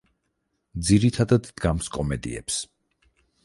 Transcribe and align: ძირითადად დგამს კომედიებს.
ძირითადად 0.87 1.51
დგამს 1.51 1.93
კომედიებს. 1.99 2.61